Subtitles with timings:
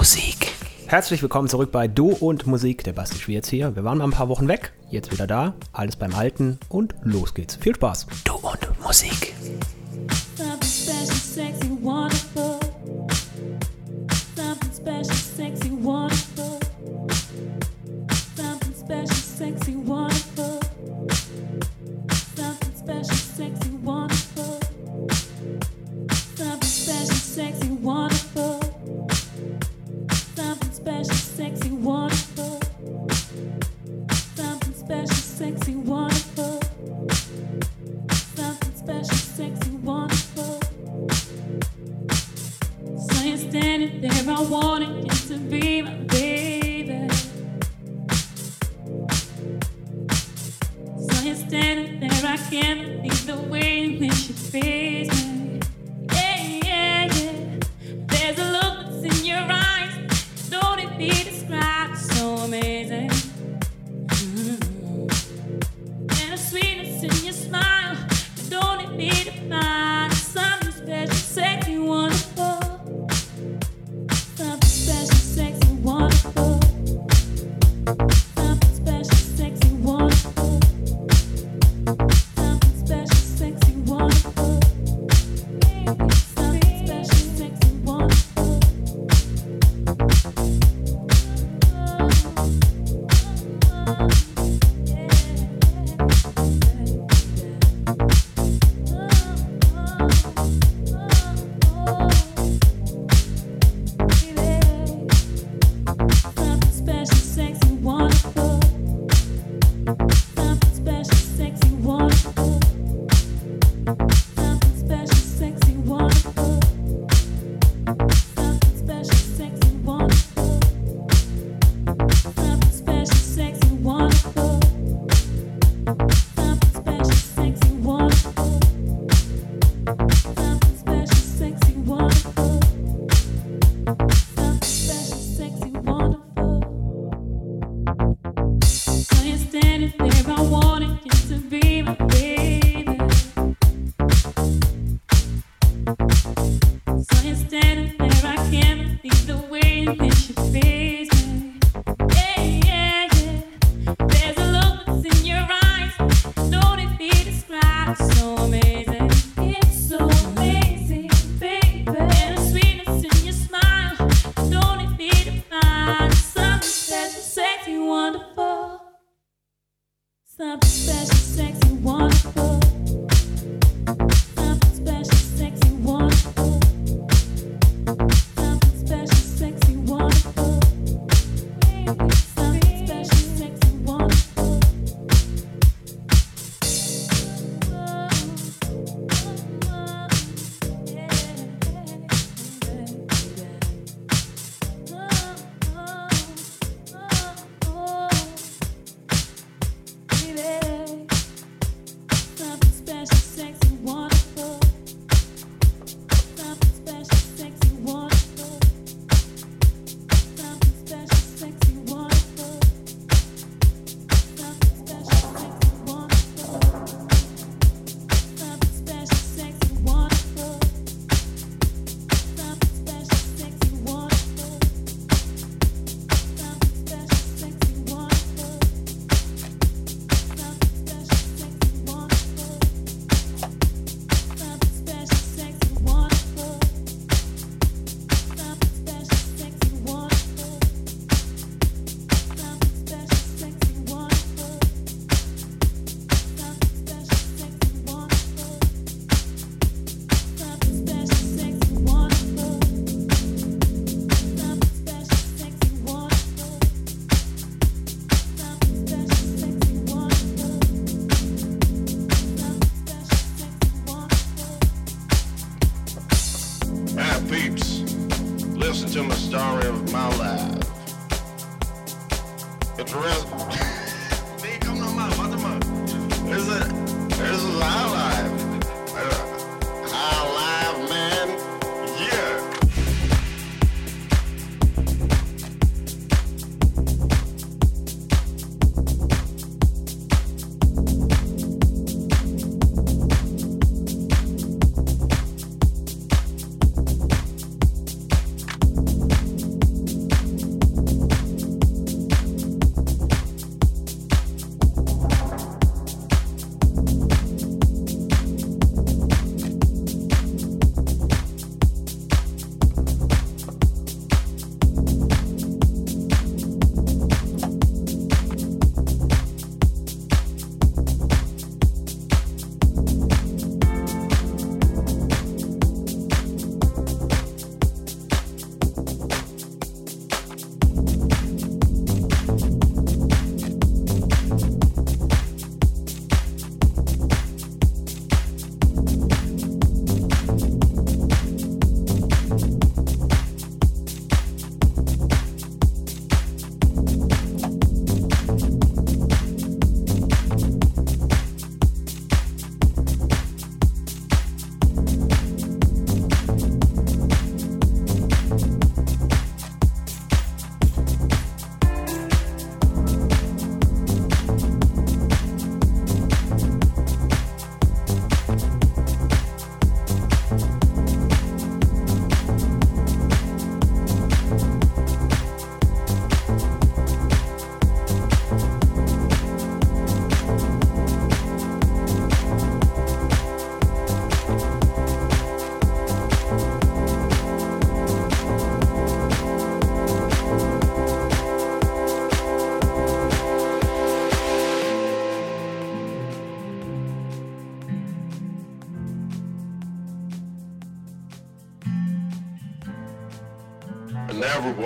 [0.00, 0.54] Musik.
[0.86, 3.76] Herzlich willkommen zurück bei Du und Musik, der Basti Schwierz hier.
[3.76, 7.34] Wir waren mal ein paar Wochen weg, jetzt wieder da, alles beim Alten und los
[7.34, 7.56] geht's.
[7.56, 8.06] Viel Spaß.
[8.24, 9.34] Du und Musik.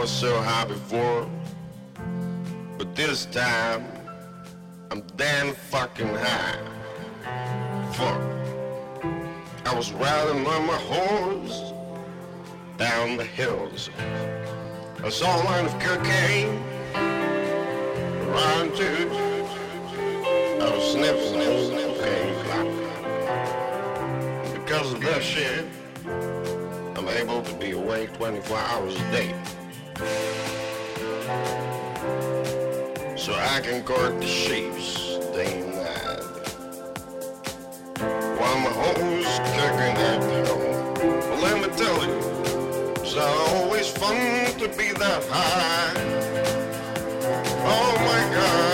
[0.04, 1.26] was so high before,
[2.76, 3.82] but this time
[4.90, 6.58] I'm damn fucking high.
[7.94, 8.20] Fuck.
[9.64, 11.72] I was riding on my horse
[12.76, 13.88] down the hills.
[15.02, 16.62] I saw a line of cocaine
[18.28, 19.08] Run to
[20.60, 21.94] I was sniffing sniff, sniff.
[24.52, 25.64] Because of that shit,
[26.94, 29.34] I'm able to be awake 24 hours a day.
[33.16, 36.20] So I can guard the shapes day and.
[38.38, 40.94] While my hoes kicking at home.
[41.30, 42.18] Well, let me tell you,
[43.02, 44.16] it's always fun
[44.58, 45.92] to be that high.
[47.64, 48.73] Oh my god.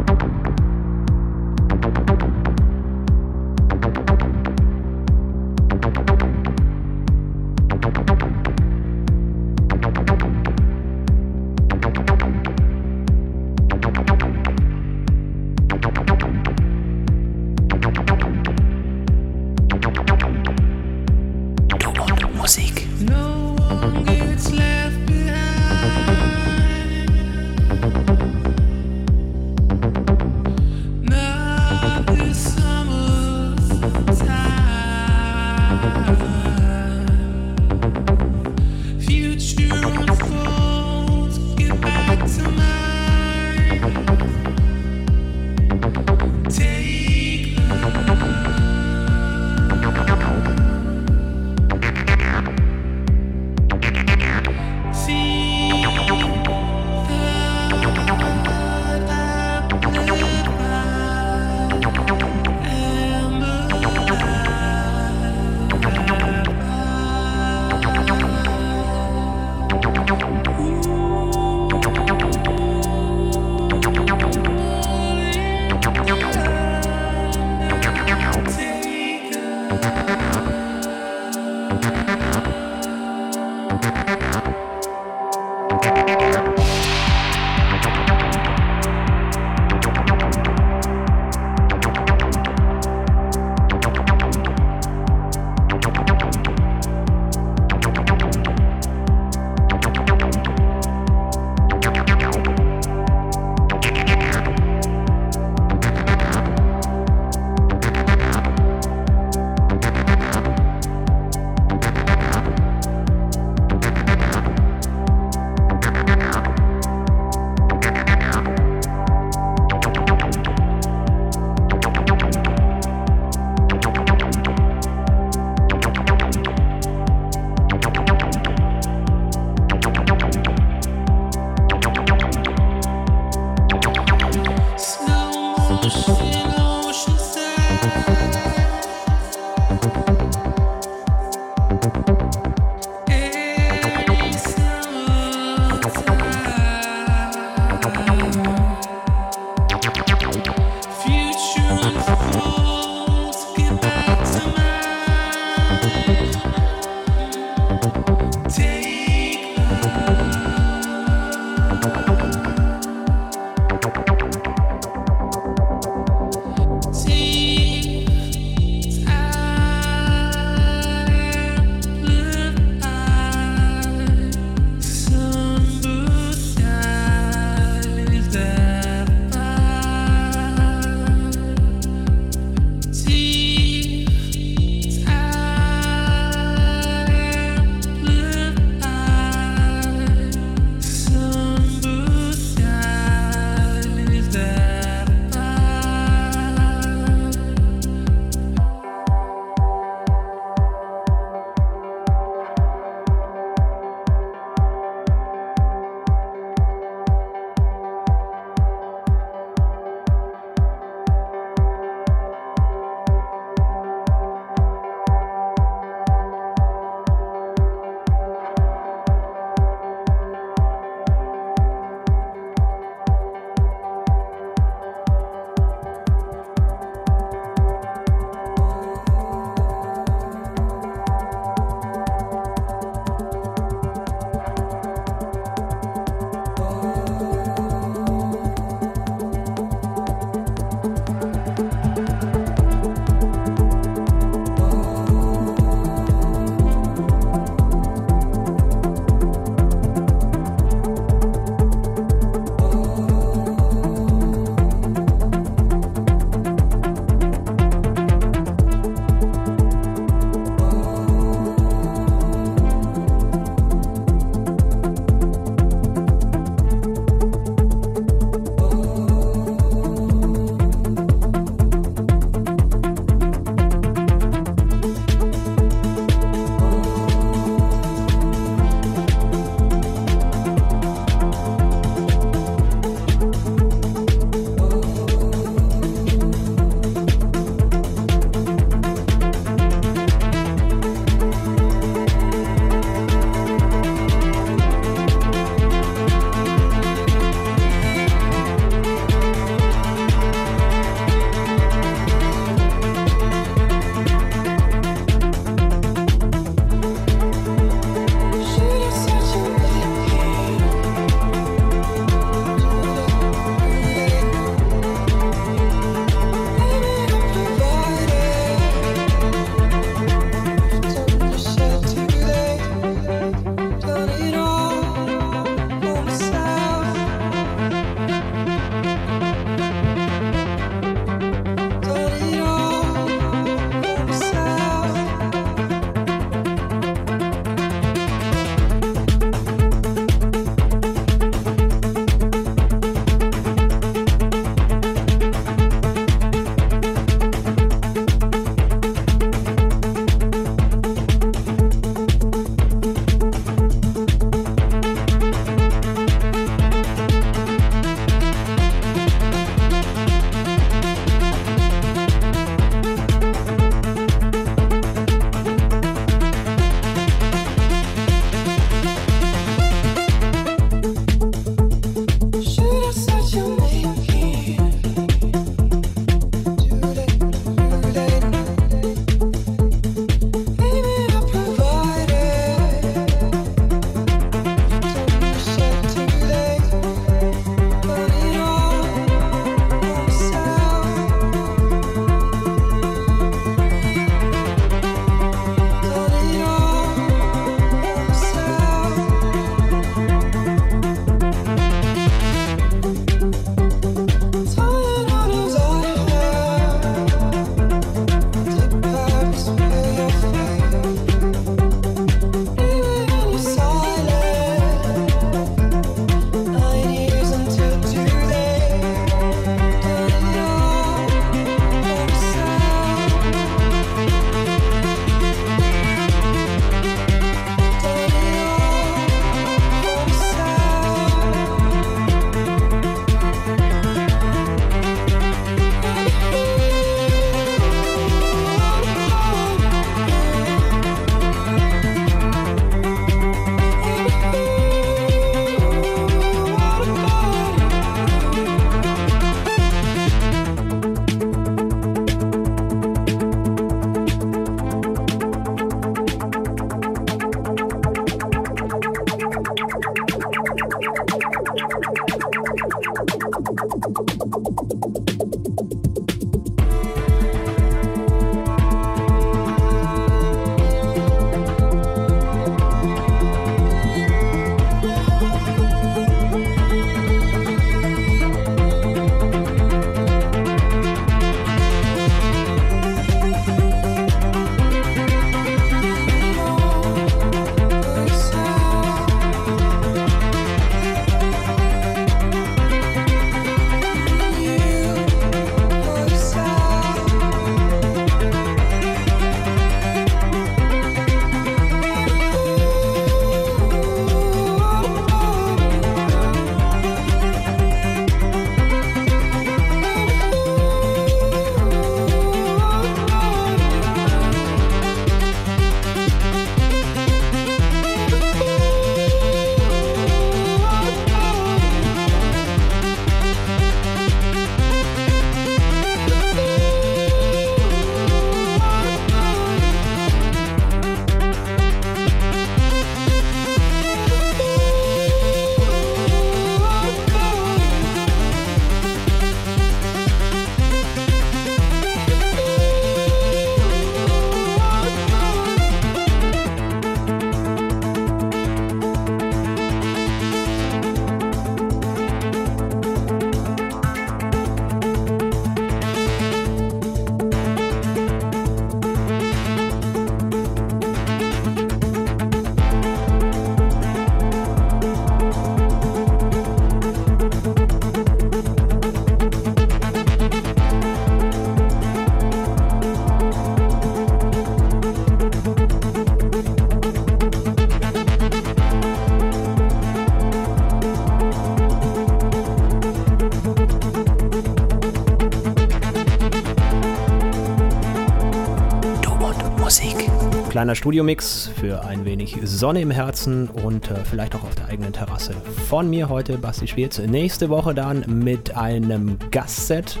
[590.64, 594.94] Kleiner Studiomix für ein wenig Sonne im Herzen und äh, vielleicht auch auf der eigenen
[594.94, 595.34] Terrasse.
[595.68, 596.98] Von mir heute Basti Schwierz.
[597.00, 600.00] Nächste Woche dann mit einem Gastset.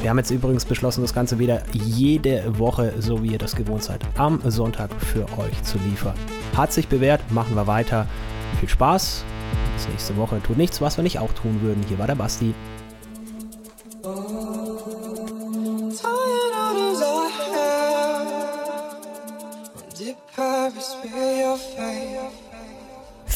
[0.00, 3.84] Wir haben jetzt übrigens beschlossen, das Ganze wieder jede Woche, so wie ihr das gewohnt
[3.84, 6.14] seid, am Sonntag für euch zu liefern.
[6.56, 8.08] Hat sich bewährt, machen wir weiter.
[8.58, 9.24] Viel Spaß.
[9.76, 10.42] Bis nächste Woche.
[10.42, 11.84] Tut nichts, was wir nicht auch tun würden.
[11.88, 12.54] Hier war der Basti.